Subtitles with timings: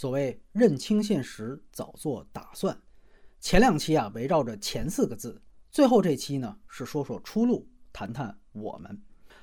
[0.00, 2.74] 所谓认清现实，早做打算。
[3.38, 8.98] 前两期啊围绕着前四个字，最后这期呢是说说出路，谈谈我们。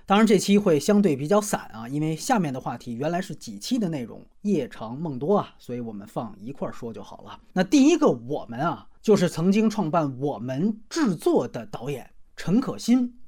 [0.08, 7.40] 当然这期会相对比较散啊，因为下面的话题原来是几期的内容，夜长梦多啊，所以我们放一块儿说就好了。
[7.54, 13.20] 那第一个我们啊，就是曾经创办我们制作的导演陈可辛，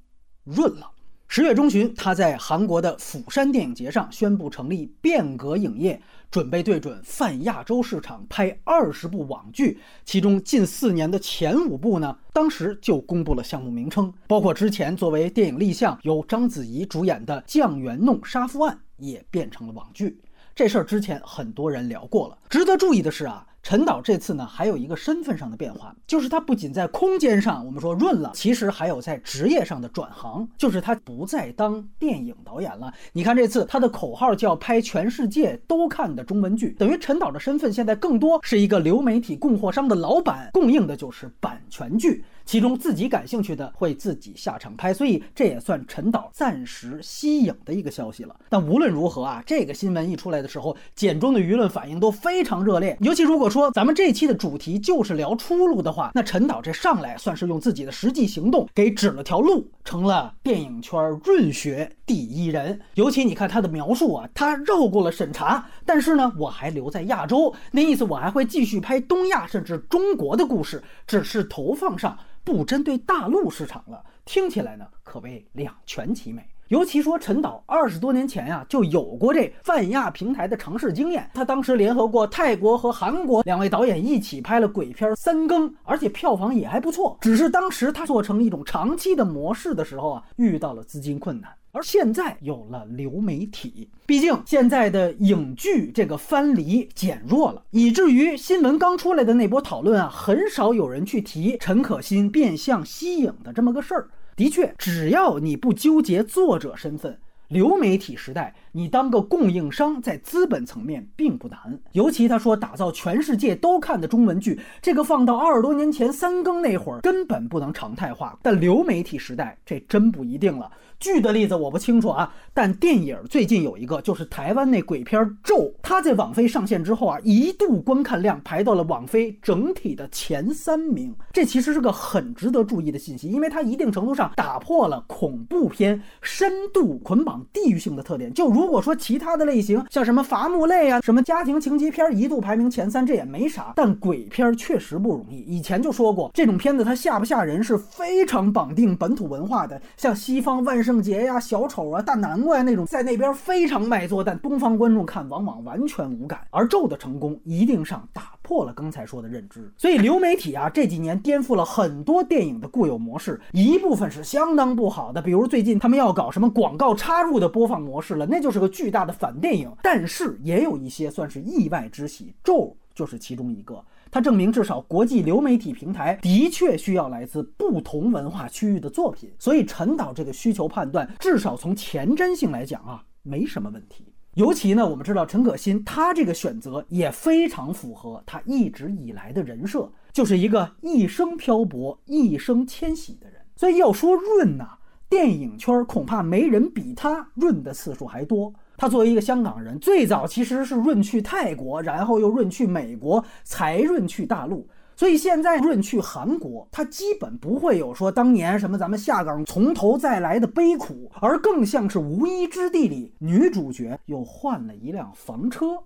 [0.45, 0.91] 润了。
[1.31, 6.01] 十月中旬，他在韩国的釜山电影节上宣布成立变革影业，
[6.31, 20.19] 准备对准泛亚洲市场拍二十部网剧，其中近四年的前五部呢，当时就公布了项目名称，包括之前作为电影立项由章子怡主演的《酱园弄杀夫案》也变成了网剧。
[20.55, 22.35] 这事儿之前很多人聊过了。
[22.49, 23.45] 值得注意的是啊。
[23.61, 32.91] 陈导这次呢，还有一个身份上的变化，就是他不仅在空间上我们说润了，其实还有在职业上的转行，就是他不再当电影导演了。
[33.11, 42.23] 你看这次他的口号叫拍全世界都看的中文剧，等于陈导的身份现在更多是一个流媒体供货商的老板，供应的就是版权剧。
[42.49, 48.35] 其中自己感兴趣的会自己下场拍，所以这也算陈导暂时息影的一个消息了。
[48.49, 52.97] 但无论如何啊，这个新闻一出来的时候，简中的舆论反应都非常热烈。
[53.01, 62.79] 尤其如果说咱们这期的主题就是聊出路的话，那陈导这上来算是用自己的实际行动给指了条路，成了电影圈润学第一人。
[62.95, 72.17] 尤其你看他的描述啊，他绕过了审查，但是呢，我还留在亚洲，那意思我还会继续拍东亚甚至中国的故事，只是投放上。
[72.49, 76.43] 不针对大陆市场了，听起来呢可谓两全其美。
[76.69, 87.17] 尤其说陈导二十多年前呀就有过这泛亚平台的尝试经验，他当时联合过泰国和韩国两位导演一起拍了鬼片《三更》，而且票房也还不错。
[87.21, 91.51] 只是当时他做成一种长期的模式的时候啊，遇到了资金困难。
[91.71, 104.07] 而现在有了流媒体，毕竟现在的影剧这个藩篱减弱了，以至于新闻刚出来的那波讨论啊，很少有人去提陈可辛变相吸影的这么个事儿。
[104.35, 107.19] 的确，只要你不纠结作者身份。
[107.49, 111.79] 流媒体时代，你当个供应商，在资本层面并不难。
[111.93, 118.37] 尤其他说打造全世界都看的中文剧，这个放到二十多年前三更那会儿，根本不能常态化。
[118.43, 120.71] 但流媒体时代，这真不一定了。
[120.99, 131.13] 剧的例子我不清楚啊，但电影最近有一个，就是台湾那鬼片《咒》，它在网飞上线之后啊，一度观看量排到了网飞整体的前三名。
[131.31, 137.39] 这其实是个很值得注意的信息，因为它一定程度上打破了恐怖片深度捆绑。
[137.53, 143.73] 地域性的特点，就如果说其他的类型，像什么伐木类啊，什么家庭情节片，一度排名前三，这也没啥。
[143.75, 145.39] 但鬼片确实不容易。
[145.39, 149.81] 以前就说过，这种片子它吓不吓人是非常绑定本土文化的。
[149.97, 156.39] 像西方万圣节呀、小丑啊、大南瓜呀那种，在那边非常卖座，但东方观众看往往完全无感。
[156.51, 159.71] 而咒的成功，一定上打破了刚才说的认知。
[159.75, 165.21] 所以流媒体啊，这几年颠覆了很多电影的固有模式，一部分是相当不好的。
[165.21, 167.39] 比如最近他们要搞什么广告插入。
[167.39, 169.71] 的播放模式了，那就是个巨大的反电影。
[169.81, 173.81] 但是也有一些算是意外之喜，咒就是其中一个。
[174.11, 179.31] 它证明至少国际流媒体平台的确需要来自不同文化区域的作品。
[179.39, 184.13] 所以陈导这个需求判断，至少从前瞻性来讲啊，没什么问题。
[184.35, 193.41] 尤其呢，我们知道陈可辛他这个选择也非常符合他一直以来的人设，就是一个一生漂泊、一生迁徙的人。
[193.55, 194.75] 所以要说润呐。
[195.09, 198.53] 电影圈恐怕没人比他润的次数还多。
[198.79, 204.65] 他作为一个香港人，最早其实是润去泰国，然后又润去美国，才润去大陆。
[204.95, 215.77] 所以现在润去韩国，他基本不会有说当年什么咱们下岗从头再来的悲苦，而更像是无依之地里女主角又换了一辆房车。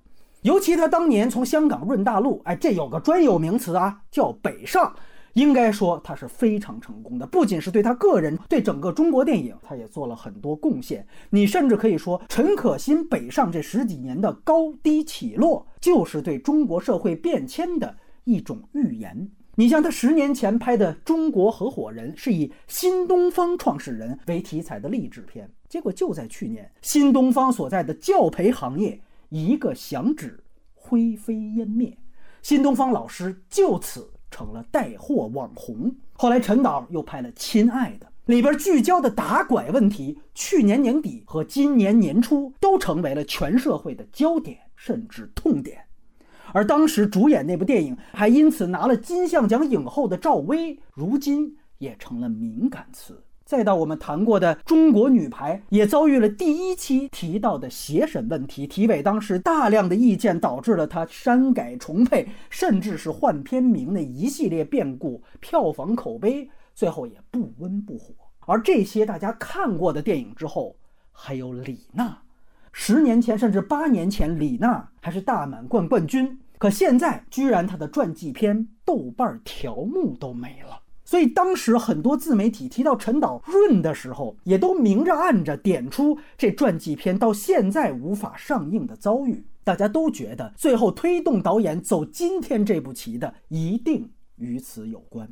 [0.44, 4.94] 尤其他当年从香港润大陆，哎，这有个专有名词啊，叫北上。
[5.34, 11.06] 应该说他是非常成功的，不仅是对他个人，对整个中国电影，他也做了很多贡献。
[11.32, 19.30] 你甚至可以说，陈可辛北上这十几年的高低起落，就是对中国社会变迁的一种预言。
[19.56, 30.44] 你像他十年前拍的《中国合伙人》，是以新东方创始人为题材的励志片，结果就在去年，新东方所在的教培行业一个响指，
[30.74, 31.98] 灰飞烟灭，
[32.42, 34.13] 新东方老师就此。
[34.34, 35.96] 成了带货网红。
[36.14, 45.78] 后来陈导又拍了《亲爱的》，里边聚焦的打拐问题，去年年底和今年年初都成为了全社会的焦点，甚至痛点。
[46.52, 53.24] 而当时主演那部电影，还因此拿了金像奖影后的赵薇，如今也成了敏感词。
[53.46, 68.14] 再到我们谈过的中国女排，也遭遇了第一期提到的协审问题，体委当时大量的意见导致了她删改重配，甚至是换片名的一系列变故，票房口碑最后也不温不火。
[68.46, 70.76] 而这些大家看过的电影之后，
[71.12, 72.18] 还有李娜，
[72.72, 80.80] 十年前甚至八年前，李娜还是大满贯冠军，可现在居然她的传记片豆瓣条目都没了。
[81.06, 89.46] 所以当时很多自媒体提到陈导润的时候，也都明着暗着点出这传记片到现在无法上映的遭遇。
[89.66, 95.30] 大家都觉得最后推动导演走今天这步棋的一定与此有关。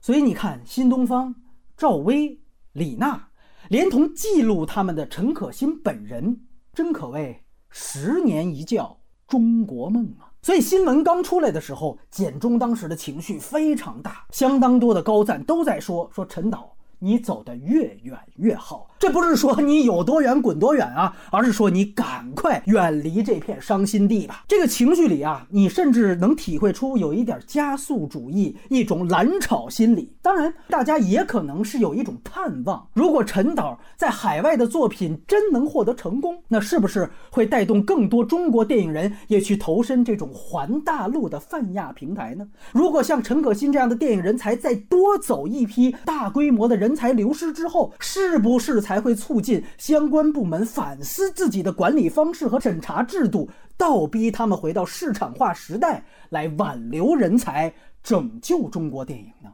[0.00, 1.34] 所以你看，新东方、
[1.76, 2.40] 赵薇、
[2.72, 3.28] 李娜，
[3.68, 6.42] 连同记录他们的陈可辛本人，
[6.72, 10.31] 真可谓十年一觉中国梦啊！
[10.44, 18.88] 所以新闻刚出来的时候，简中当时的情绪非常大，相当多的高赞都在说说陈导，你走得越远越好。
[19.02, 24.44] 这不是说你有多远滚多远啊，而是说你赶快远离这片伤心地吧。
[24.46, 30.14] 这个情绪里啊，你甚至能体会出有一点加速主义，一种蓝草心理。
[30.22, 42.46] 当然，大家也可能是有一种盼望：如果陈导在海外的作品真能获得成功，那是不是会带动更多中国电影人也去投身这种环大陆的泛亚平台呢？
[42.70, 48.91] 如果像陈可辛这样的电影人才再多走一批大规模的人才流失之后，是不是才？
[48.92, 53.48] 才会促进相关部门反思自己的管理方式和审查制度，
[53.78, 57.72] 倒逼他们回到市场化时代来挽留人才，
[58.02, 59.50] 拯救中国电影呢？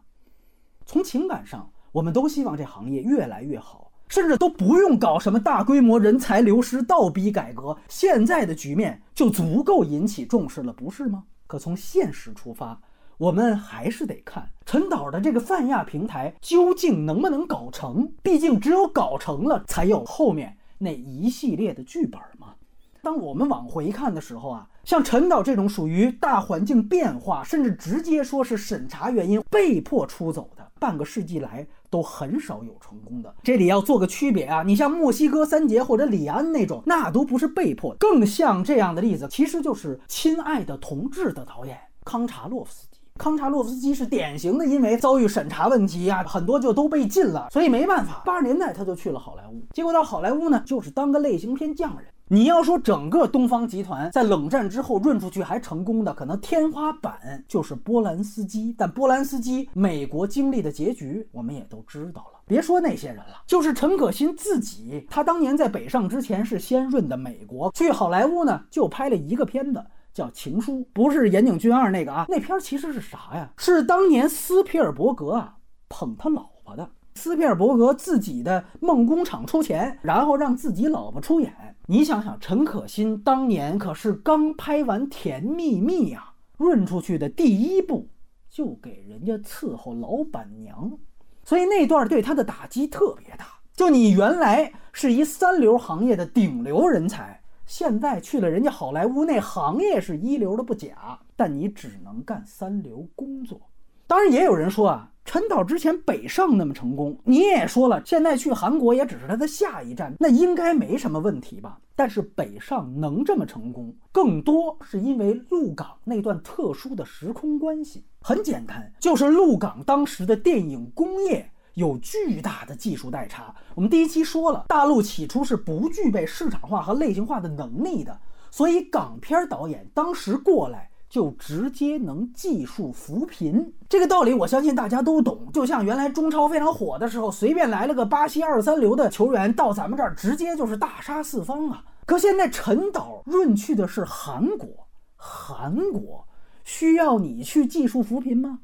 [0.85, 11.23] 从情感上，我们都希望这行业越来越好，甚至都不用搞什么大规模人才流失、倒逼改革，现在的局面就足够引起重视了，不是吗？
[11.47, 12.81] 可从现实出发。
[13.19, 22.55] 我们还是得看陈导的这个泛亚平台究竟能不能搞成，毕竟只有搞成了，才有后面那一系列的剧本嘛。
[23.03, 33.35] 当我们往回看的时候啊，像陈导这种属于大环境变化，甚至直接说是审查原因被迫出走的，半个世纪来都很少有成功的。
[33.43, 42.98] 这里要做个区别啊，你像墨西哥三杰或者李安那种，那都不是被迫，更像这样的例子，其实就是《亲爱的同志》的导演康查洛夫斯基。
[43.19, 48.23] 康查洛夫斯基是典型的，因为遭遇审查问题啊，很多就都被禁了，所以没办法。
[48.25, 52.07] 八十年代他就去了好莱坞，结果到好莱坞呢，就是当个类型片匠人。
[52.31, 58.75] 你要说整个东方集团在冷战之后润出去还成功的，可能天花板就是波兰斯基。
[58.77, 62.41] 但波兰斯基美国经历的结局，我们也都知道了。
[62.47, 69.83] 别说那些人了，就是陈可辛自己，他当年在北上之前是先润的美国，去好莱坞呢就拍了一个片子。
[70.19, 73.53] 叫情书，不是岩井俊二那个啊，那片其实是啥呀？
[73.57, 81.55] 是当年斯皮尔伯格啊捧他老婆的，斯皮尔伯格自己的梦工厂出钱，然后让自己老婆出演。
[81.87, 88.09] 你想想，陈可辛当年可是刚拍完《甜蜜蜜》呀，润出去的第一部
[88.51, 90.99] 就给人家伺候老板娘，
[91.45, 93.47] 所以那段对他的打击特别大。
[93.77, 97.38] 就你原来是一三流行业的顶流人才。
[97.69, 103.61] 现在去了人家好莱坞，那行业是一流的不假，但你只能干三流工作。
[104.07, 111.79] 当然，也有人说啊，陈导之前北上那么成功，你也说了，现在去韩国也只是他的下一站，那应该没什么问题吧？
[111.95, 118.03] 但是北上能这么成功，更多是因为鹿港那段特殊的时空关系。
[118.23, 121.51] 很简单，就是鹿港当时的电影工业。
[121.79, 123.55] 有巨大的技术代差。
[123.77, 128.21] 我们第一期说了，大陆起初是不具备市场化和类型化的能力的，
[128.51, 133.73] 所以港片导演当时过来就直接能技术扶贫。
[133.89, 135.49] 这个道理我相信大家都懂。
[135.53, 141.85] 就像原来中超非常火的时候，随便来了个巴西二三流的球员到咱们这儿，直接就是大杀四方啊。
[142.05, 144.69] 可现在陈导润去的是韩国，
[145.15, 146.27] 韩国
[146.65, 148.59] 需要你去技术扶贫吗？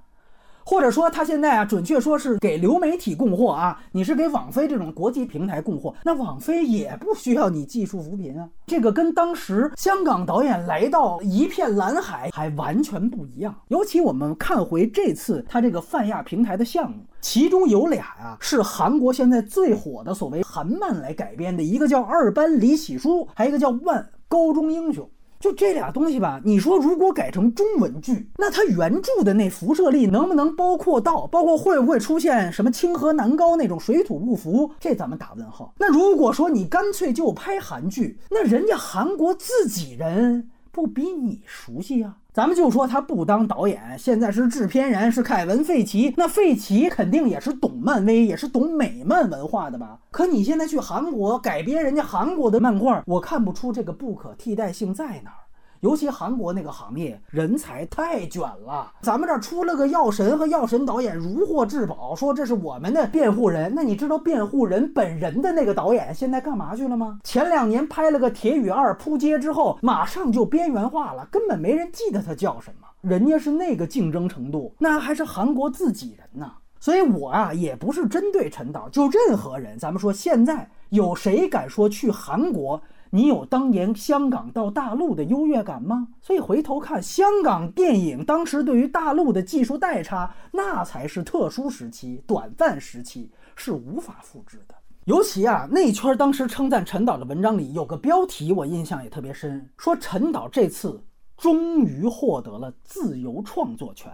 [0.64, 8.48] 或者说他现在啊，准确说是给流媒体供货啊，你是给网飞这种国际平台供货，那网飞也不需要你技术扶贫啊。
[8.66, 13.54] 这个跟当时香港导演来到一片蓝海还完全不一样。
[13.68, 25.04] 尤其我们看回这次他这个泛亚平台的项目，其中有俩呀是韩国现在最火的所谓韩漫来改编的，一个叫《二班李喜书》，还有一个叫《万高中英雄》。
[25.44, 34.70] 就这俩东西吧，你说如果改成中文剧，那它原著的那辐射力能不能包括到，包括会不会出现什么清河南高那种水土不服？
[34.80, 35.74] 这咱们打问号。
[35.76, 42.16] 那如果说你干脆就拍韩剧，那人家韩国自己人不比你熟悉呀？
[42.34, 46.12] 咱们就说他不当导演，现在是制片人，是凯文·费奇。
[46.16, 50.00] 那费奇肯定也是懂漫威，也是懂美漫文化的吧？
[50.10, 55.43] 可你现在去韩国改编人家韩国的漫画，我看不出这个不可替代性在哪儿。
[55.84, 63.70] 尤其韩国那个行业人才太卷了，咱们这儿出了个药神和药神导演如获至宝，说这是我们的辩护人。
[63.74, 67.20] 那你知道辩护人本人的那个导演现在干嘛去了吗？
[67.22, 72.88] 前两年拍了个《铁雨二》扑街之后，马上就边缘化了，根本没人记得他叫什么。
[73.02, 76.50] 人家是那个竞争程度，那还是韩国自己人呢。
[76.80, 82.80] 所以我啊，也不是针对陈导，就任何人，咱们说现在有谁敢说去韩国？
[83.14, 86.08] 你有当年香港到大陆的优越感吗？
[86.20, 94.74] 所以回头看香港电影，当时对于大陆的技术代差，那才是特殊时期、短暂时期，是无法复制的。
[95.04, 101.00] 尤其啊，那圈当时称赞陈导的文章里有个标题，我印象也特别深，说陈导这次
[101.36, 104.10] 终于获得了自由创作权。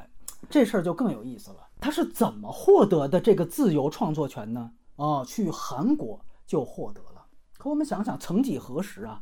[0.50, 4.71] 这事儿就更有意思了，他是怎么获得的这个自由创作权呢？
[4.97, 7.19] 哦，去韩国就获得了。
[7.61, 9.21] 可我们想想，曾几何时啊，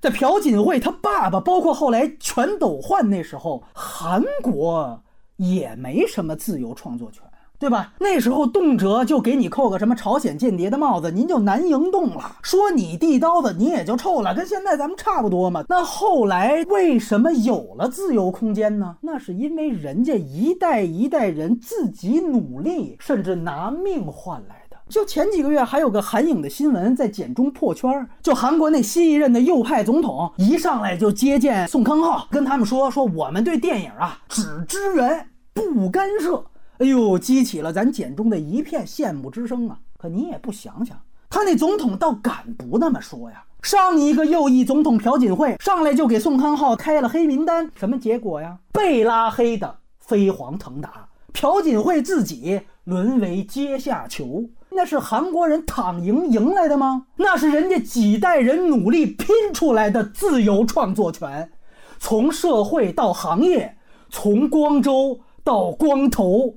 [0.00, 5.00] 在朴槿惠他爸爸，包括后来全斗焕那时候，韩国
[5.36, 7.22] 也没什么自由创作权，
[7.60, 7.94] 对吧？
[8.00, 12.38] 那时候动辄就给你扣个什么朝鲜间谍的帽子，您就难赢动了。
[12.42, 15.64] 说你递刀子，你也就臭了，跟现在咱们差不多嘛。
[15.68, 18.96] 那后来为什么有了自由空间呢？
[19.00, 24.65] 那是因为人家一代一代人自己努力，甚至拿命换来。
[24.88, 36.44] 就前几个月还有个韩影的新闻在简中破圈儿，就韩国那新一任的右派总统一上来就接见宋康昊，跟他们说说我们对电影啊只支援不干涉，
[36.78, 39.78] 哎呦，激起了咱简中的一片羡慕之声啊！
[39.98, 40.96] 可你也不想想，
[41.28, 43.42] 他那总统倒敢不那么说呀？
[43.62, 48.58] 上一个右翼总统朴槿惠上来就给宋康昊开了黑名单，什么结果呀？
[48.72, 54.44] 被拉黑的飞黄腾达，朴槿惠自己沦为阶下囚。
[54.76, 57.06] 那是韩国人躺赢赢来的吗？
[57.16, 61.50] 那是人家几代人努力拼出来的自由创作权，
[61.98, 63.78] 从社会到行业，
[64.10, 66.56] 从光州到光头。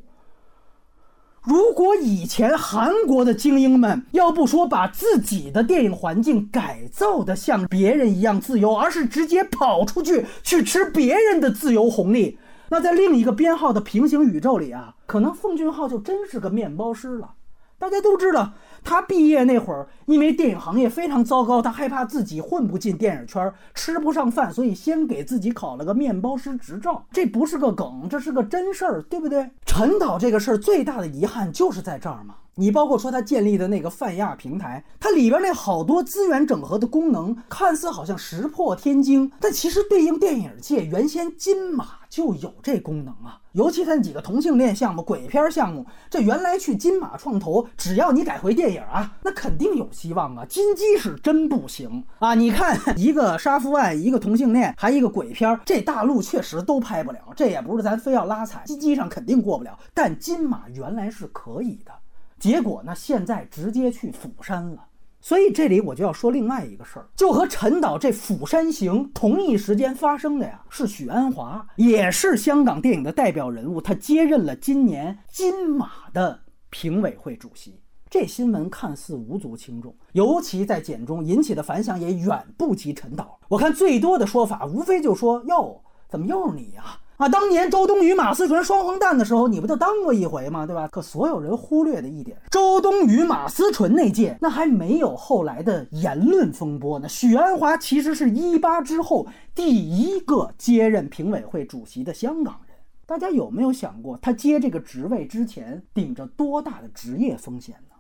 [1.44, 17.36] 如果以前韩国的精英们要不说把自己的电影环境改造的像别人一样自由，而是直接跑出去去吃别人的自由红利，那在另一个编号的平行宇宙里啊，可能奉俊昊就真是个面包师了。
[17.80, 18.52] 大家都知道，
[18.84, 27.06] 他毕业那会儿，因为电影行业非常糟糕，他害怕自己混不进电影圈，吃不上饭，所以先给自己考了个面包师执照。
[27.12, 29.50] 这不是个梗，这是个真事儿，对不对？
[29.66, 32.36] 陈导这个事儿最大的遗憾就是在这儿嘛。
[32.56, 43.40] 你包括说他建立的那个泛亚平台，它里边那好多资源整合的功能，看似好像石破天惊，但其实对应电影界原先金马就有这功能啊。
[43.54, 50.46] 尤其他那几个同性恋项目、鬼片项目，这原来去金马创投，只要你改回电影啊，那肯定有希望啊。
[50.46, 52.36] 金鸡是真不行啊！
[52.36, 57.20] 你看一个杀夫案，一个同性恋，还一个鬼片，这大陆确实都拍不了。
[57.36, 59.78] 这也不是咱非要拉踩，金鸡上肯定过不了。
[59.94, 61.92] 但金马原来是可以的。
[62.40, 62.94] 结果呢？
[62.96, 64.86] 现在直接去釜山了，
[65.22, 77.80] 所以这里我就要说另外一个事儿，就和陈导这釜山行同一时间发生的呀，是许鞍华，也是香港电影的代表人物，他接任了今年金马的评委会主席。
[78.10, 83.40] 这新闻看似无足轻重，尤其在简中引起的反响也远不及陈导。
[83.50, 90.66] 我看最多的说法，无非就说：“哟，怎么又是你呀？”，啊当年周冬雨、马思纯双黄蛋的时候，你不就当过一回吗？
[90.66, 90.88] 对吧？
[90.88, 97.10] 可所有人忽略的一点，周冬雨、马思纯那届，那还没有后来的言论风波呢。
[97.10, 102.78] 许鞍华其实是一八之后第一个接任评委会主席的香港人。
[103.06, 107.96] 大家有没有想过，他接这个职位之前顶着多大的职业风险呢？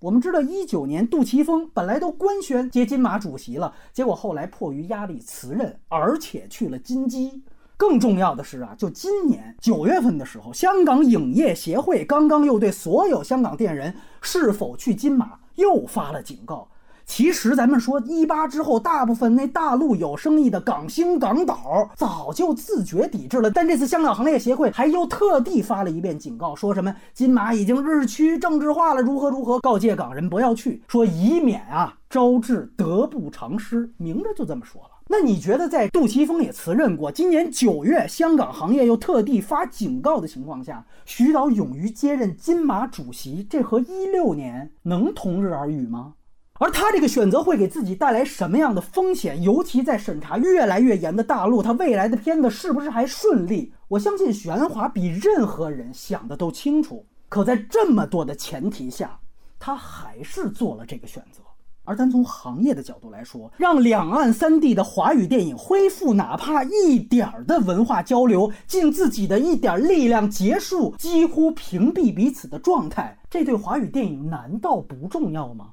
[0.00, 7.44] 我们知道，一九年杜琪峰本来都官宣接金马主席了，结果后来迫于压力辞任，而且去了金鸡。
[7.78, 16.68] 更重要的是啊，就今年九月份的时候，香港影业协会刚刚又对所有香港电影人是否去金马又发了警告。
[17.06, 34.90] 其实咱们说一八之后，大部分那大陆有生意的港星港导早就自觉抵制了，但这次香港行业协会还又特地发了一遍警告，说什么金马已经日趋政治化了，如何如何，告诫港人不要去，说以免啊招致得不偿失，明着就这么说了。
[35.10, 46.14] 那你觉得，在杜琪峰也辞任过，今年九月香港行业又特地发警告的情况下，徐导勇于接任金马主席，这和一六年能同日而语吗？
[46.60, 49.42] 而他这个选择会给自己带来什么样的风险？
[49.42, 53.72] 尤其在审查越来越严的大陆，他未来的片子是不是还顺利？
[53.88, 57.06] 我相信许鞍华比任何人想的都清楚。
[57.30, 59.18] 可在这么多的前提下，
[59.58, 61.40] 他还是做了这个选择。
[61.88, 75.72] 而咱从行业的角度来说，让两岸三地的华语电影恢复哪怕一点儿的文化交流，尽自己的一点力量，结束几乎屏蔽彼此的状态，这对华语电影难道不重要吗？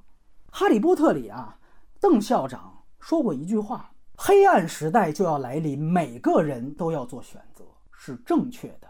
[0.58, 1.60] 《哈利波特》里啊，
[2.00, 8.88] 邓校长说过一句话：“黑暗时代就要来临，每个人都要做选择，是正确的，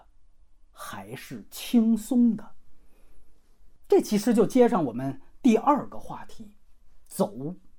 [0.71, 2.45] 还是轻松的？”
[3.89, 6.51] 这其实就接上我们第二个话题。
[7.15, 7.31] 走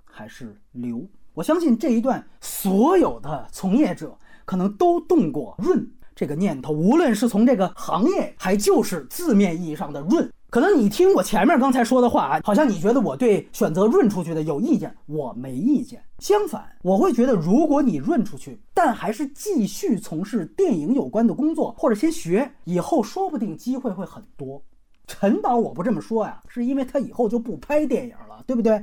[0.03, 1.07] 还是留？
[1.35, 4.17] 我相信这一段所有的从业者
[4.47, 10.27] 可能都动过润这个念头，无论是从这个行业，还就是字面意义上的润。
[10.49, 16.03] 可能你听我前面刚才说的话啊，好像你觉得我对选择润出去的有意见，我没意见。
[16.19, 24.63] 相反，我会觉得如果你润出去，但还是继续从事电影有关的工作，或者先学，以后说不定机会会很多。
[25.07, 28.83] 陈导我不这么说呀，是因为他以后就不拍电影了，对不对？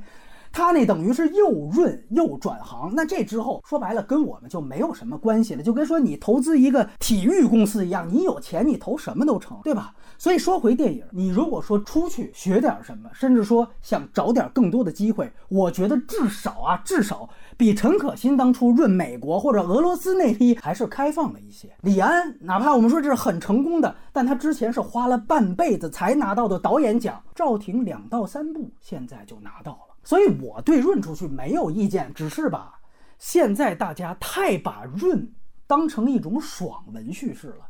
[0.54, 9.96] 他那等于是又润又转行，那这之后说白了跟我们就没有什么关系了，就跟说你投资一个体育公司一样，你有钱你投什么都成，对吧？
[10.20, 21.68] 所以说回电影，你如果说出去学点什么，甚至说想找点更多的机会，我觉得至少啊，至少比陈可辛当初润美国或者俄罗斯那批还是开放了一些。
[21.82, 29.93] 李安哪怕我们说这是很成功的，但他之前是花了半辈子才拿到的导演奖，赵婷两到三部现在就拿到了。
[30.04, 32.80] 所以我对润出去没有意见，只是吧，
[33.18, 35.32] 现在大家太把润
[35.66, 37.66] 当成一种爽文叙事了。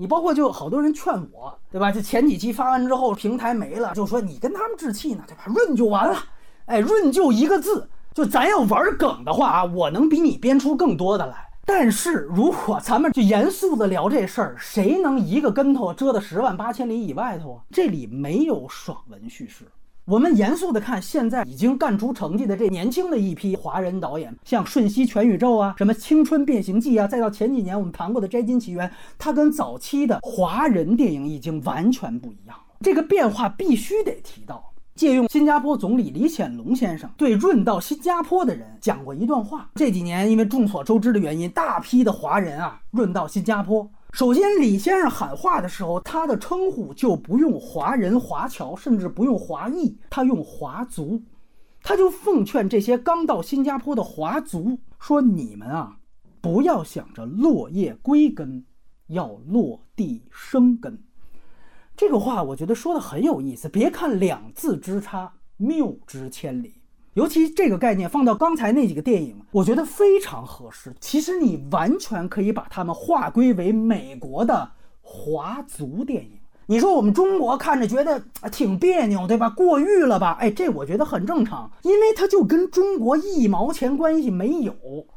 [0.00, 1.90] 你包括就好多人劝我，对吧？
[1.90, 5.44] 就前几期发完之后，平台没了，就说你跟他们置气呢，对吧？
[5.46, 6.16] 润就完了，
[6.66, 11.48] 哎，润就一个字，就咱要玩梗的话啊，我能比你编出更多的来。
[11.64, 17.62] 但是如果咱们就严肃的聊这事儿，谁能一个跟头遮得十万八千里以外头啊？
[17.70, 19.64] 这里没有爽文叙事。
[20.08, 28.88] 我们严肃的看，现在已经干出成绩的这年轻的一批华人导演，像《瞬息全宇宙》啊，什么《青春变形记》啊，再到前几年我们谈过的《摘金奇缘》，
[29.18, 32.64] 它跟早期的华人电影已经完全不一样了。
[32.80, 34.64] 这个变化必须得提到。
[34.94, 43.88] 借用新加坡总理李显龙先生对润到新加坡的人讲过一段话：这几年因为众所周知的原因，大批的华人啊润到新加坡。
[44.12, 51.22] 首先，李先生喊话的时候，他的称呼就不用华人、华侨，甚至不用华裔，他用华族。
[51.82, 55.98] 他就奉劝这些刚到新加坡的华族说：“你们啊，
[56.40, 58.64] 不要想着落叶归根，
[59.06, 60.98] 要落地生根。”
[61.96, 63.68] 这个话我觉得说的很有意思。
[63.68, 66.77] 别看两字之差，谬之千里。
[67.18, 70.94] 尤其这个概念放到刚才那几个电影，我觉得非常合适。
[71.00, 74.70] 其实你完全可以把它们划归为美国的
[75.02, 76.38] 华族电影。
[76.66, 79.50] 你说我们中国看着觉得挺别扭，对吧？
[79.50, 80.36] 过誉了吧？
[80.38, 84.72] 哎，这我觉得很正常，因为它就跟中国一毛钱关系没有。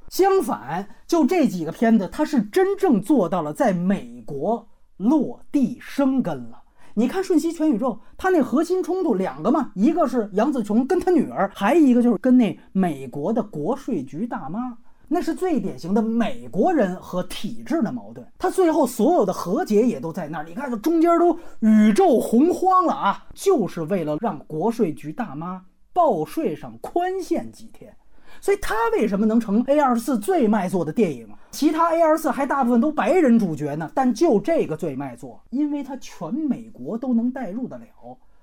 [0.10, 6.61] 相反，就这几个片子，它是真正做到了在美国落地生根了。
[6.94, 14.78] 你看《瞬息全宇宙》，它那核心冲突两个嘛，一个是杨紫琼跟她女儿，还一个就是跟那美国的国税局大妈，
[15.08, 18.26] 那是最典型的美国人和体制的矛盾。
[18.38, 27.96] 他最后所有的和解也都在那儿，你看这中间都宇宙洪荒了啊，就是为了让国税局大妈报税上宽限几天。
[28.42, 31.30] 所以他为什么能成 A 二四最卖座的电影？
[31.52, 37.86] 其他 A 二四还大部分都白人主角呢，但就这个最卖座，因为他全美国都能代入得了，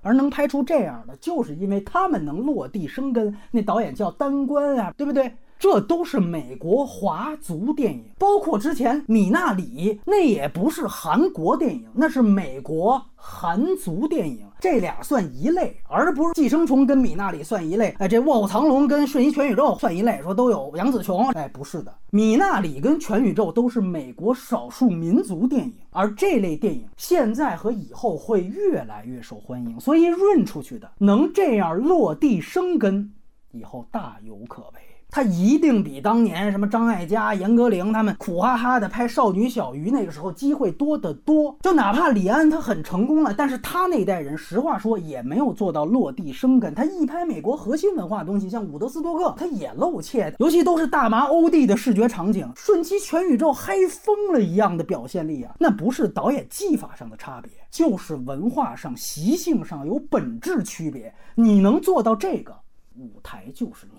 [0.01, 3.37] 而能拍出这样的，就是因为他们能落地生根。
[3.51, 5.35] 那导演叫丹关啊，对不对？
[5.59, 17.95] 这都是美国华族电影，包括之前米纳里，那也不是韩国电影，那是美国韩族电影，这俩算一类，而不是寄生虫跟米纳里算一类。
[17.99, 21.29] 哎，这卧虎藏龙跟瞬息全宇宙算一类，说都有杨紫琼。
[21.31, 33.13] 哎，不是的，米纳里跟全宇宙都是美国少数民族电影，而这类电影现在和以后会越来越受欢迎，所以润出去的能这样落地生根，
[33.51, 34.81] 以后大有可为。
[35.11, 41.57] 他一定比当年什么张艾嘉、严歌苓他们苦哈哈的拍《少女小鱼》那个时候机会多得多。
[41.63, 46.75] 就哪怕李安他很成功了，但是他那代人实话说也没有做到落地生根。
[46.75, 55.55] 他一拍美国核心文化东西，像伍德斯托克，他也露怯的，尤其都是大麻欧弟的视觉场景，瞬息全宇宙嗨疯了一样的表现力啊！
[55.59, 61.13] 那不是导演技法上的差别，就是文化上、习性上有本质区别。
[61.35, 62.55] 你能做到这个？
[62.97, 63.98] 舞台就是你。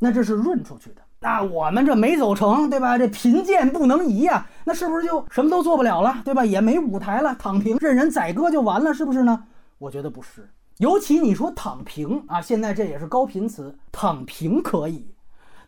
[0.00, 1.02] 那这是润出去的。
[1.20, 2.98] 那我们这没走成，对吧？
[2.98, 6.44] 这贫贱不能移呀，那是不是就什么都做不了了，对吧？
[6.44, 9.44] 也没舞台了，躺平任人宰割就完了，是不是呢？
[9.78, 10.50] 我觉得不是。
[10.78, 15.14] 尤其你说躺平啊，现在这也是高频词，躺平可以，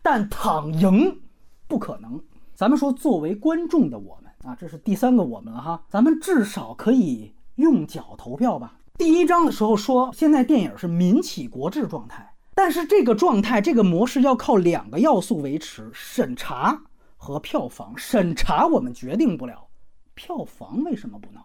[0.01, 1.21] 但躺赢
[1.67, 2.19] 不可能。
[2.55, 8.79] 咱们说，作为观众的我们啊，这是第三个我们了哈，咱们至少可以用脚投票吧。
[8.97, 12.32] 第一章的时候说，现在电影是民企国治状态。
[12.55, 16.83] 但是这个状态，这个模式要靠两个要素维持：审查
[17.17, 17.97] 和票房。
[17.97, 19.67] 审查我们决定不了，
[20.13, 21.41] 票房为什么不能？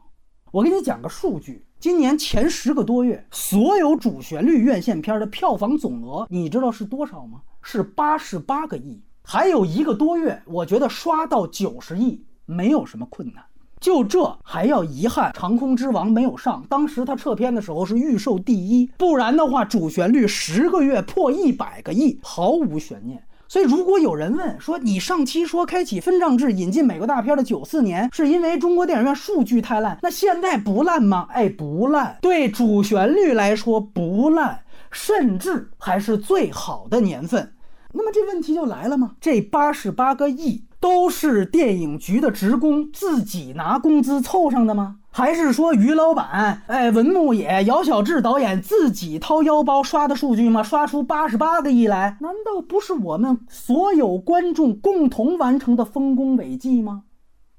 [0.51, 7.43] 我给你讲个数据：今年前十个多月，所有主旋律院线片的票房总额，你知道是多少吗？
[7.63, 9.03] 是八十八个亿。
[9.23, 13.45] 还有一个多月，我觉得刷到九十亿没有什么困难。
[13.81, 16.65] 就这还要遗憾，《长空之王》没有上。
[16.69, 23.23] 当时他撤片的时候是预售第一，不然的话，主旋律十个月破一百个亿，毫无悬念。
[23.51, 31.27] 所以，如果有人问说，你上期说开启分账制引进美国大片的九四年是因为中国电影院数据太烂，那现在不烂吗？
[31.31, 32.19] 哎，不烂。
[32.21, 34.61] 对主旋律来说不烂，
[34.91, 37.55] 甚至还是最好的年份。
[37.93, 39.13] 那么这问题就来了吗？
[39.19, 40.65] 这八十八个亿。
[40.81, 44.97] 都是电影局的职工自己拿工资凑上的吗？
[45.11, 50.63] 还是说于老板、哎文牧野、姚晓志导演自己掏腰包刷的数据吗？
[50.63, 57.03] 刷出八十八个亿来，难道不是我们所有观众共同完成的丰功伟绩吗？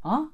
[0.02, 0.30] 啊？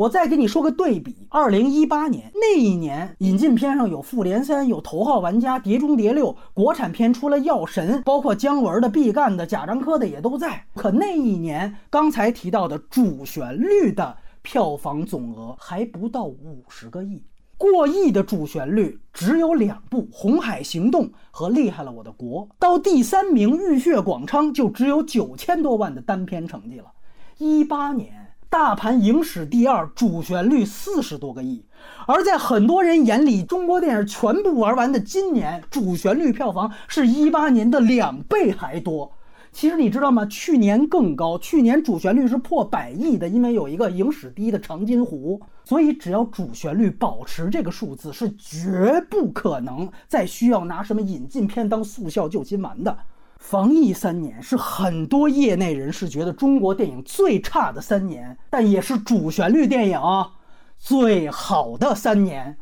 [0.00, 10.64] 我再给你说个对比，二零一八年那一年引进片上有《复联三》，有《头号玩家》，《碟中谍六》，国产片出了《药神》，包括姜文的、毕赣的、贾樟柯的也都在。
[10.74, 17.22] 可那一年刚才提到的主旋律的票房总额还不到五十个亿，
[17.58, 26.86] 过亿的主旋律只有两部，《红海行动》和《厉害了我的国》，到第三名《浴血广昌》就只有九千多万的单片成绩了。
[27.36, 28.28] 一八年。
[28.50, 31.64] 大盘影史第二，主旋律四十多个亿，
[32.04, 39.12] 而在很多人眼里，中国电影全部玩完的今年，主旋律票房是一八年的两倍还多。
[39.52, 40.26] 其实你知道吗？
[40.26, 52.98] 去年更高，去年主旋律是破百亿的，因为有一个影史第一的《长津湖》，所以只要主旋律保持这个数字，是绝不可能再需要拿什么引进片当速效救心丸的。
[53.40, 59.98] 防疫三年是很多业内人士觉得中国电影最差的三年，但也是主旋律电影
[60.78, 62.58] 最好的三年。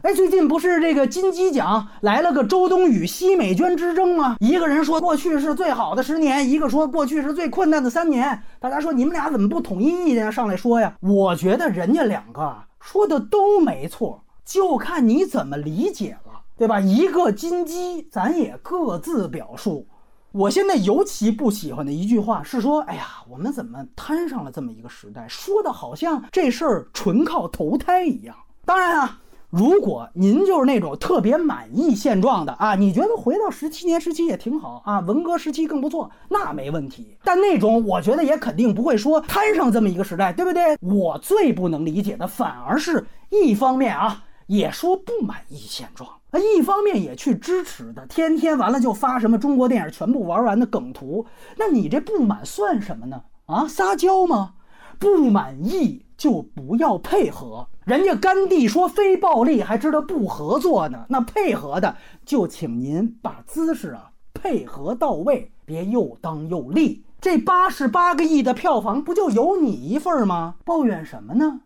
[0.00, 4.36] 哎，最近不是这个金鸡奖来了个周冬雨奚美娟之争吗？
[4.40, 8.42] 一个人说过去是最好的十年，一个说过去是最困难的三年。
[8.58, 10.96] 大家说你们俩怎么不统一意见上来说呀？
[11.00, 16.80] 我觉得人家两个说的都没错，就看你怎么理解了，对吧？
[16.80, 19.86] 一个金鸡，咱也各自表述。
[20.34, 25.28] 我现在尤其不喜欢的一句话是说：“哎呀，我们怎么摊上了这么一个时代？
[25.28, 28.34] 说的好像这事儿纯靠投胎一样。”
[28.66, 37.16] 当然啊，如果您就是那种特别满意现状的啊，你觉得回到十七年时期也挺好啊，文革时期更不错，那没问题。
[37.22, 40.76] 但那种我觉得也肯定不会说摊上这么一个时代，对不对？
[40.80, 46.10] 我最不能理解的反而是一方面啊，也说不满意现状。
[46.34, 51.24] 他一方面也去支持的，天天完了就发什么中国电影全部玩完的梗图，
[51.56, 53.22] 那你这不满算什么呢？
[53.46, 54.54] 啊，撒娇吗？
[54.98, 67.04] 不满意就不要配合，人家甘地说非暴力还知道不合作呢，那配合的就请您把姿势啊配合到位，别又当又立。
[67.20, 70.56] 这八十八个亿的票房不就有你一份吗？
[70.64, 71.60] 抱怨什么呢？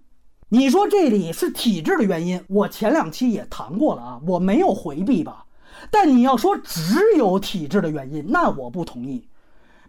[0.50, 5.44] 你说这里是体制的原因，我前两期也谈过了啊，我没有回避吧？
[5.90, 9.27] 但你要说只有体制的原因，那我不同意。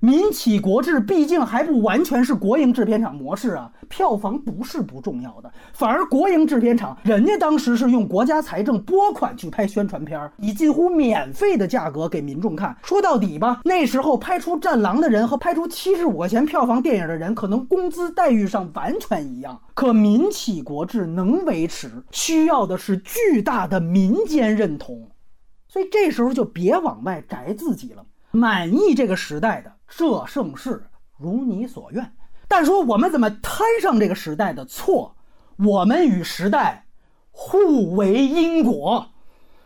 [0.01, 12.77] 民企国制毕竟还不完全是国营制片厂模式啊，票房不是不重要的，反而国营制片厂人家当时是用国家财政拨款去拍宣传片，以近乎免费的价格给民众看。
[12.81, 19.59] 说到底吧，那时候拍出《战狼》的人和拍出七十五块钱票房电影的人，可能工资待遇上完全一样。
[19.73, 25.09] 可民企国制能维持，需要的是巨大的民间认同，
[25.67, 28.05] 所以这时候就别往外宅自己了。
[28.31, 30.83] 满意这个时代的这盛世
[31.17, 32.13] 如你所愿，
[32.47, 35.15] 但说我们怎么摊上这个时代的错，
[35.57, 36.85] 我们与时代
[37.31, 39.09] 互为因果。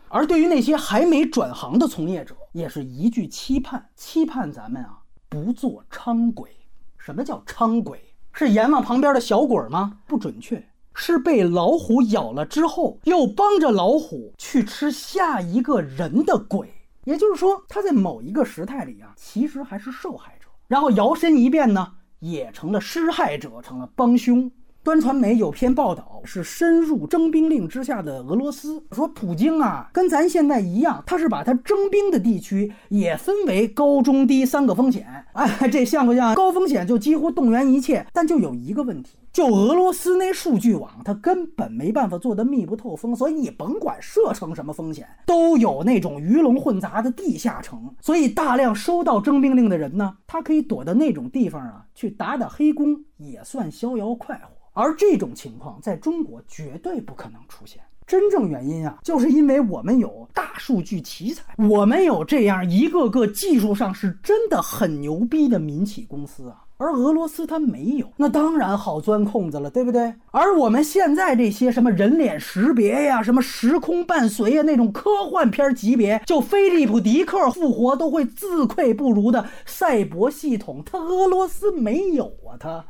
[0.08, 6.50] 而对于那些还没转行的从业者，也是一句期盼：期盼咱们啊不做伥鬼。
[6.96, 8.14] 什么叫伥鬼？
[8.32, 9.98] 是阎王旁边的小鬼吗？
[10.06, 16.73] 不准确，是被老虎咬了之后，又帮着老虎去吃下一个人的鬼。
[17.04, 24.50] 也就是说，他在某一个时态里啊，其实还是受害者，然后摇身一变呢，也成了施害者，成了帮凶。
[24.84, 35.06] 端传媒有篇报道，是深入征兵令之下的俄罗斯，说普京啊，跟咱现在一样，他是把他征兵的地区也分为高中低三个风险。
[35.32, 38.06] 哎，这像不像高风险就几乎动员一切？
[38.12, 47.90] 但就有一个问题，就俄罗斯那数据网，它根本没办法做得密不透风，所以你甭管设成什么风险，都有那种鱼龙混杂的地下城。
[48.02, 54.53] 所以大量收到征兵令的人呢，他可以躲到那种地方啊，去打打黑工，也算逍遥快活。
[54.74, 57.80] 而这种情况在中国绝对不可能出现。
[58.06, 66.60] 真正原因啊，就是因为我们有大数据奇才，我们有这样一个个技术上是真的很牛逼的民企公司啊。
[66.76, 70.12] 而俄罗斯它没有，那当然好钻空子了，对不对？
[70.32, 82.84] 而我们现在这些什么人脸识别呀，什么时空伴随呀，那种科幻片级别，就菲利普迪克复活都会自愧不如的赛博系统，它俄罗斯没有啊，它。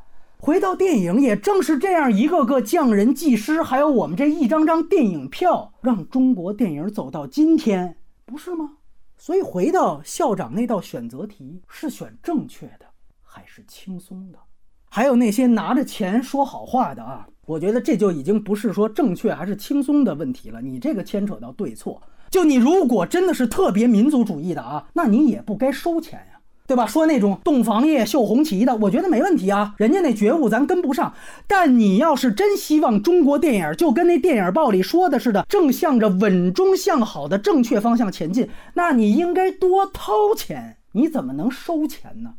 [0.45, 8.73] 回到电影，也正是这样一个个匠人技师，还有我们这一张张电影票，让中国电影走到今天，不是吗？
[9.17, 12.85] 所以回到校长那道选择题，是选正确的
[13.23, 14.39] 还是轻松的？
[14.91, 22.03] 还有那些拿着钱说好话的啊，我觉得这就已经不是说正确还是轻松的问题了，你这个牵扯到对错。
[22.29, 26.34] 就你如果真的是特别民族主义的啊，那你也不该收钱呀。
[26.67, 26.87] 对吧？
[26.87, 31.13] 说那种洞房夜绣红旗的，我觉得没问题啊，人家那觉悟咱跟不上。
[31.47, 40.79] 但你要是真希望中国电影就跟那电影报里说的似的，正向着稳中向好的正确方向前进，那你应该多掏钱。
[40.93, 42.33] 你怎么能收钱呢？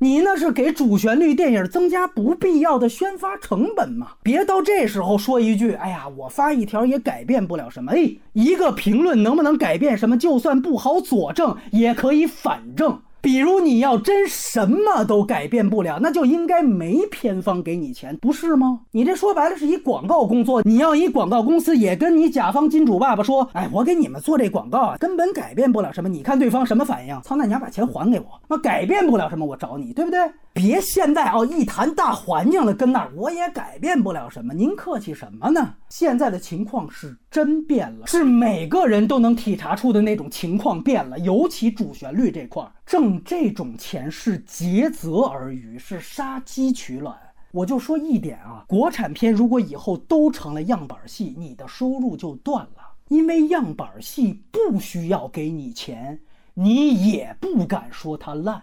[0.00, 4.14] 你那是给主旋律电影增加不必要的宣发成本嘛？
[4.24, 7.92] 别到这时候说一句，哎呀，我发一条也改变不了什么。
[7.92, 10.18] 哎，一个评论能不能改变什么？
[10.18, 12.98] 就算不好佐证，也可以反证。
[13.22, 18.80] 比如你要真什么都改变不了，那就应该没偏方给你钱，不是吗？
[18.90, 27.18] 你这说白了是一广告工作，你要一广告公司也跟你甲方金主爸爸说，哎，我给你们做这广告啊，根本改变不了什么，你看对方什么反应？
[27.22, 30.18] 操，那你把钱还给我，那改变不了什么，我找你，对不对？
[30.54, 35.74] 别现在哦，一谈大环境了，跟那儿我也改变不了什么，您客气什么呢？
[35.88, 47.16] 现在的情况是真变了，是每个人都能体察出的那种情况变了，尤其主旋律这块儿，挣这种钱是竭泽而渔，是杀鸡取卵。
[47.52, 56.20] 我就说一点啊，国产片如果以后都成了样板戏，你的收入就断了，因为样板戏不需要给你钱，
[56.54, 58.62] 你也不敢说它烂。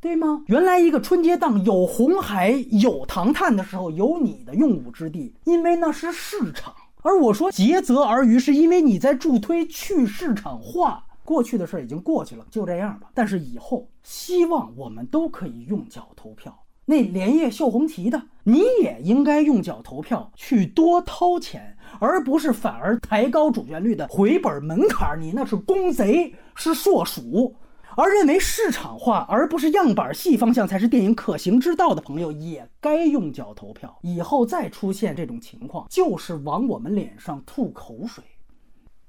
[0.00, 0.44] 对吗？
[0.46, 6.72] 原来一个春节档有红海有唐探的时候，有你的用武之地，因为那是市场。
[7.02, 11.06] 而我说竭泽而渔，是因为你在助推去市场化。
[11.28, 13.10] 过去的事儿已经过去了，就这样吧。
[13.12, 16.64] 但是以后，希望我们都可以用脚投票。
[16.86, 25.20] 那连夜绣红旗的，你也应该用脚投票，去多掏钱，而不是反而抬高主旋律的回本门槛。
[25.20, 27.54] 你那是公贼，是硕鼠。
[27.94, 33.98] 而认为市场化而不是样板戏方向才是电影可行之道的朋友，也该用脚投票。
[34.00, 38.24] 以后再出现这种情况，就是往我们脸上吐口水。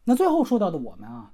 [0.03, 1.31] 那最后说到的我们啊，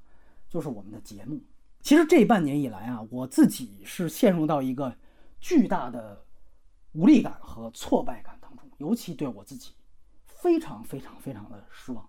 [0.55, 1.37] 就是我们的节目。
[1.81, 4.95] 其实这半年以来啊，我自己是陷入到一个
[5.41, 6.23] 巨大的
[6.93, 9.73] 无力感和挫败感当中，尤其对我自己，
[10.25, 12.07] 非常非常非常的失望。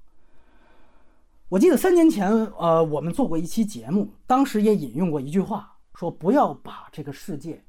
[1.48, 7.64] 我记得三年前，呃，我们做过一期节目，当时也引用过一句话，说不要把这个世界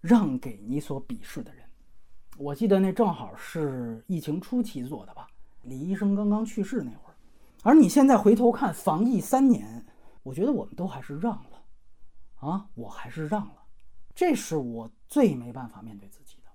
[0.00, 1.64] 让给你所鄙视的人。
[2.38, 5.26] 我记得那正好是疫情初期做的吧，
[5.62, 7.16] 李医生刚刚去世那会儿。
[7.64, 9.83] 而你现在回头看，防疫三年，
[10.24, 11.62] 我觉得我们都还是让了，
[12.40, 13.62] 啊，我还是让了，
[14.14, 16.48] 这是我最没办法面对自己的。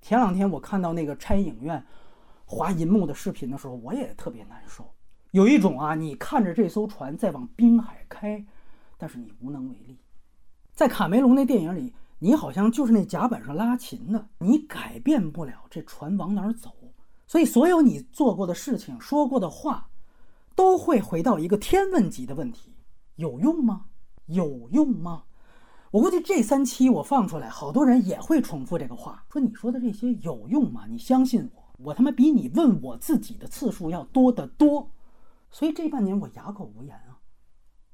[0.00, 1.84] 前两天我看到那个拆影院、
[2.44, 4.88] 划银幕的视频的时候，我也特别难受。
[5.32, 8.44] 有一种啊，你看着这艘船在往滨海开，
[8.96, 9.98] 但是你无能为力。
[10.72, 16.70] 在卡梅隆那电影里，你好像就是那甲板上拉琴的，你改变不了这船往哪儿走。
[17.26, 19.88] 所以，所有你做过的事情、说过的话，
[20.56, 22.74] 都会回到一个天问级的问题：
[23.14, 23.84] 有用吗？
[24.26, 25.24] 有用吗？
[25.92, 30.86] 我估计这三期我放出来，好多人也会重复这个话，说你说的这些有用吗？
[30.88, 34.90] 你相信我，我他妈比你问我自己的次数要多得多。
[35.50, 37.20] 所以这半年我哑口无言啊，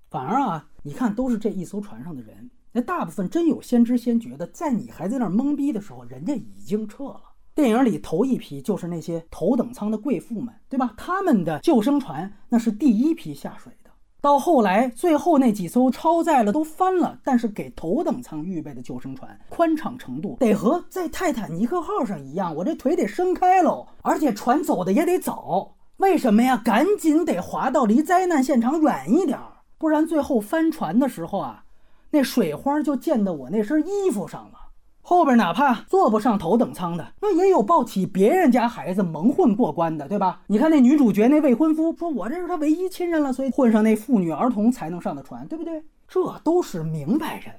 [0.08, 7.31] 反而啊，你看都是这一艘船上的人，那大部分真有先知先觉的，在你还在那儿懵逼的时候，人家已经撤了。
[7.54, 10.94] 电影里头一批就是那些头等舱的贵妇们，对吧？
[10.96, 13.90] 他们的救生船那是第一批下水的。
[14.22, 25.74] 到后来，最后那几艘超载了都翻了，但是给头等舱预备的救生船宽敞程度得和在泰坦尼克号上一样，我这腿得伸开喽，而且船走的也得早。
[25.96, 26.56] 为什么呀？
[26.56, 29.38] 赶紧得滑到离灾难现场远一点，
[29.76, 31.64] 不然最后翻船的时候啊，
[32.12, 34.58] 那水花就溅到我那身衣服上了。
[35.04, 40.40] 后边哪怕坐不上头等舱的，那也有抱起别人家孩子蒙混过关的，对吧？
[40.46, 47.54] 你看那女主角那未婚夫说：“我这是他唯一亲人了，所以混上那妇女儿童才能上的船，对不对？”这都是明白人，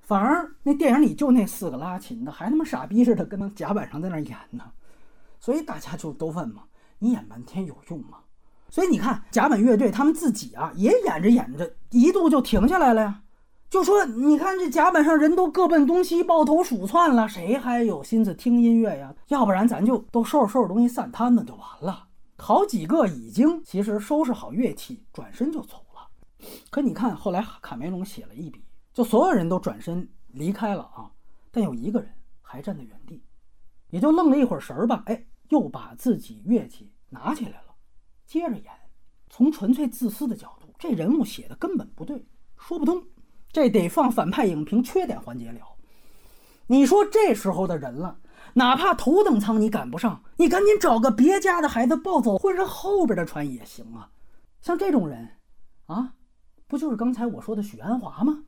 [0.00, 4.64] 反而那电影里就那四个拉琴的，还他妈傻逼似的跟那甲板上在那演呢。
[5.40, 6.62] 所以大家就都问嘛
[7.00, 8.18] ：“你演半天有用吗？”
[8.70, 13.20] 所以你看甲板乐队他们自己啊，也演着演着一度就停下来了呀。
[13.70, 19.14] 就说你看这甲板上人都各奔东西，抱头鼠窜了，谁还有心思听音乐呀？
[19.28, 22.06] 要不然咱就都收拾收拾东西散摊子就完了。
[22.36, 26.08] 好几个已经其实收拾好乐器，转身就走了。
[26.70, 31.10] 可你看后来卡梅隆写了一笔，就所有人都转身离开了啊，
[31.50, 32.08] 但有一个人
[32.42, 33.22] 还站在原地，
[33.90, 35.02] 也就愣了一会儿神儿吧。
[35.06, 37.74] 哎，又把自己乐器拿起来了，
[38.26, 38.70] 接着演。
[39.30, 42.24] 从纯粹自私的角度，这人物写的根本不对，
[42.56, 43.02] 说不通。
[43.54, 45.60] 这得放反派影评缺点环节了。
[46.66, 48.16] 你说这时候的人了，
[48.54, 54.10] 哪怕头等舱你赶不上，你赶紧找个别家的孩子抱走，混上后边的船也行啊。
[54.60, 55.28] 像这种人，
[55.86, 56.14] 啊，
[56.66, 58.42] 不就是刚才我说的许鞍华吗？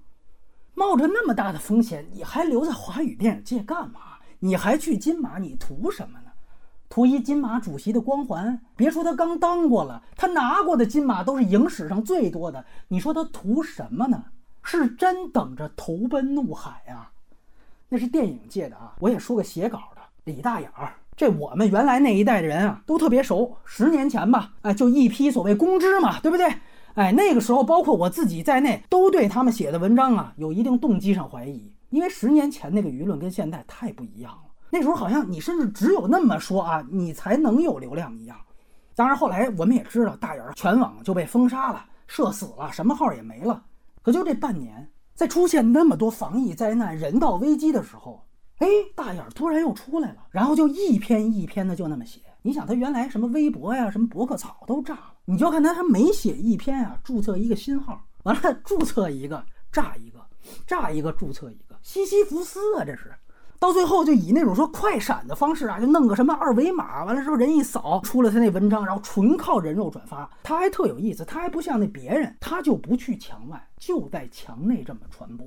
[0.74, 4.00] 冒着那么大的风险，你还留在华语电影界干嘛？
[4.40, 6.32] 你还去金马，你图什么呢？
[6.88, 8.60] 图一金马主席的光环？
[8.74, 12.66] 别说他刚当过了，他拿过的金马都是影史上最多的。
[12.88, 14.24] 你说他图什么呢？
[14.66, 17.08] 是真等着投奔怒海呀？
[17.88, 18.96] 那是电影界的啊！
[18.98, 23.56] 我也说个写稿的李大眼儿，这我们原来那一代的人啊，都特别熟。
[23.64, 26.52] 十年前吧，哎，就一批所谓公知嘛，对不对？
[26.94, 34.50] 哎，那个时候包括我自己在内，都对他们写的文章啊，有一定动机上怀疑，因为十年前那个舆论跟现在太不一样了。
[34.70, 38.36] 那时候好像你甚至只有那么说啊，你才能有流量一样。
[38.96, 43.62] 当然后来我们也知道，大眼儿全网就被封杀了，社死了，什么号也没了。
[44.06, 48.24] 可就这半年，在出现那么多防疫灾难、人道危机的时候，
[48.58, 52.20] 哎，大眼突然又出来了，然后就一篇一篇的就那么写。
[52.42, 60.24] 你想他原来什么微博呀、什么博客草都炸了，你就看他，他每写一篇啊，注册一个新号，完了注册一个炸一个，
[60.68, 63.12] 炸一个注册一个，西西弗斯啊，这是。
[63.58, 70.28] 到最后就以那种说快闪的方式啊，就弄个什么二维码，完了之后人一扫出了他那文章，然后纯靠人肉转发。
[70.42, 75.46] 他还特有意思，他还不像那别人，他就不去墙外，就在墙内这么传播。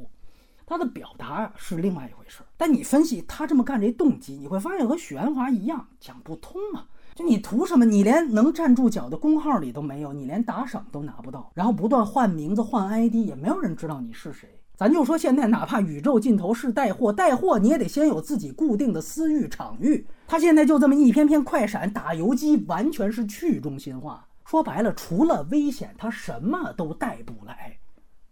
[0.66, 6.86] 他的表达是另外一回事，但你分析他这么干这动机，你会发现和许鞍华一样讲不通啊。
[7.16, 7.86] 就你图什么？
[7.86, 14.59] 你连能站住脚的公号里都没有，你连打赏都拿不到，然后不断换名字换 ID，也没有人知道你是谁。
[14.80, 20.08] 咱就说现在，哪怕宇宙尽头是带货，带货你也得先有自己固定的私域场域。
[20.26, 24.26] 他现在就这么一篇篇快闪打游击，完全是去中心化。
[24.46, 27.78] 说白了，除了危险，他什么都带不来。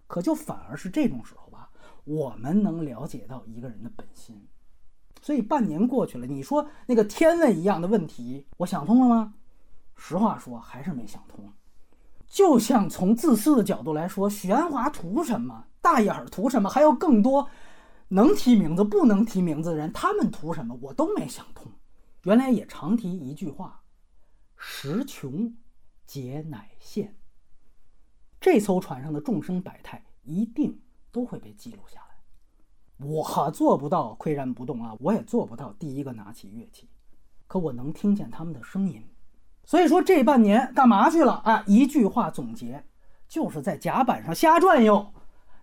[0.08, 1.70] 可就反而是这种时候吧，
[2.06, 4.42] 我们能了解到一个人的本心。
[5.22, 9.34] 所以半年过去了，你说那个天问一样的问题，我想通了吗？
[9.98, 11.52] 实话说，还是没想通。
[12.26, 15.66] 就像从自私的角度来说，许鞍华图什么？
[15.88, 16.70] 大眼儿图什么？
[16.70, 17.50] 还有更多
[18.10, 20.78] 能提名字不能提名字的人，他们图什么？
[20.82, 21.72] 我都没想通。
[22.24, 23.84] 原来也常提一句话
[24.58, 25.56] ：“时穷
[26.06, 27.16] 节乃现。”
[28.42, 33.08] 这艘船上的众生百态一定都会被记录下来。
[33.08, 36.90] 我做不到岿然不动啊，我也做不到第一个拿起乐器，
[37.48, 39.02] 可我能听见他们的声音。
[39.64, 41.64] 所以说这半年干嘛去了啊？
[41.66, 42.84] 一句话总结，
[43.30, 45.14] 就是在甲板上瞎转悠。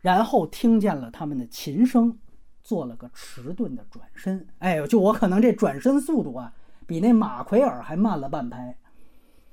[0.05, 2.15] 然后听见了他们的琴声，
[2.63, 4.47] 做了个迟钝的转身。
[4.59, 6.53] 哎呦，就我可能这转身速度啊，
[6.87, 8.77] 比那马奎尔还慢了半拍。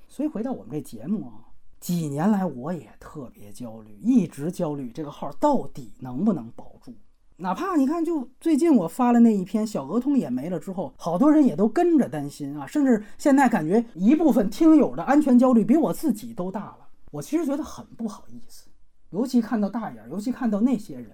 [0.09, 1.47] 所以回到我们这节目啊，
[1.79, 6.93] 几年来我也特别焦虑，一直焦虑这个号到底能不能保住。
[7.37, 16.89] 哪怕你看，就最近我发了那一篇小额通也没了之后，好多人也都跟着担心啊，甚至现在感觉一部分听友的安全焦虑比我自己都大了。
[17.11, 18.67] 我其实觉得很不好意思。
[19.11, 21.11] 尤其看到大眼，尤其看到那些人，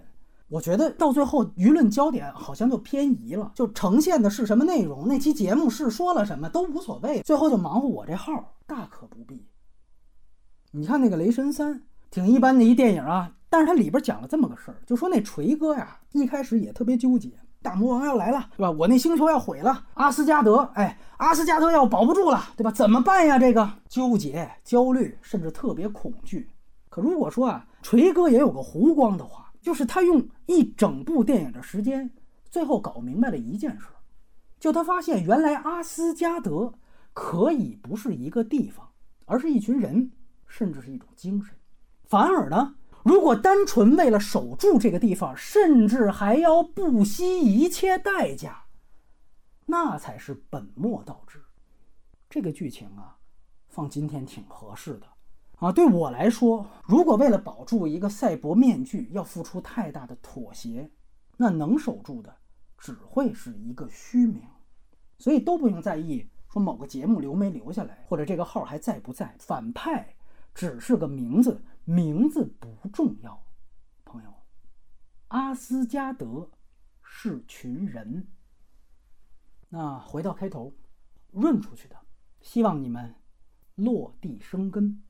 [0.48, 9.46] 我觉得到最后舆论焦点好像就偏移了，就呈现的是什么内容，那期节目是说了什么都无所谓，最后就忙活我这号，大可不必。
[10.72, 11.76] 你看那个《雷神三》，
[12.10, 17.32] 挺一般的一电影啊，但是它里边讲了这么个事儿，就说那锤哥呀，一开始也特别纠结，
[17.62, 18.70] 大魔王要来了，对吧？
[18.72, 22.72] 我那星球要毁了，阿斯加德，哎，阿斯加德要保不住了，对吧？
[22.72, 23.40] 怎么办呀？
[23.40, 26.50] 这个纠结、焦虑，甚至特别恐惧。
[26.90, 32.10] 可如果说啊，锤哥也有个弧光的话，就是他用一整部电影的时间，
[32.50, 33.88] 最后搞明白了一件事，
[34.60, 36.74] 就他发现原来阿斯加德
[37.14, 38.90] 可以不是一个地方，
[39.26, 40.12] 而是一群人，
[40.48, 41.56] 甚至是一种精神。
[42.06, 48.66] 反而呢，如果单纯为了守住这个地方，甚至还要不惜一切代价，
[49.66, 51.42] 那才是本末倒置。
[52.30, 53.18] 这个剧情啊，
[53.70, 55.08] 放今天挺合适的。
[55.58, 60.92] 啊，对我来说，如果为了保住一个赛博面具要付出太大的妥协，
[61.36, 62.38] 那能守住的
[62.78, 64.44] 只会是一个虚名。
[65.18, 69.36] 所以都不用在意说某个节目留没留下来，或者这个号还在不在。
[69.40, 70.16] 反派
[70.54, 73.44] 只是个名字，名字不重要。
[74.06, 74.32] 朋友，
[75.30, 76.52] 阿斯加德
[77.02, 78.28] 是群人。
[79.70, 80.72] 那回到开头，
[81.32, 81.96] 润出去的，
[82.42, 83.16] 希望你们
[83.74, 85.02] 落地生根。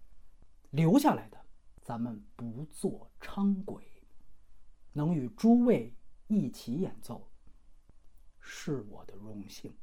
[0.72, 1.45] 留下来的，
[1.82, 3.84] 咱们不做伥鬼，
[4.93, 5.95] 能与诸位
[6.28, 7.32] 一起演奏，
[8.39, 9.76] 是我的荣幸。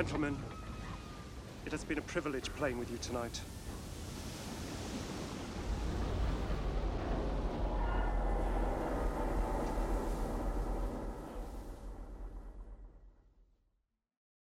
[0.00, 0.34] Gentlemen,
[1.66, 3.38] it has been a privilege playing with you tonight.